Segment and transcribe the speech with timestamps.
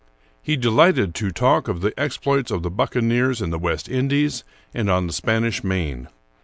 [0.41, 4.43] He delighted to talk of the exploits of the buccaneers in the West Indies
[4.73, 6.07] and on the Spanish Main.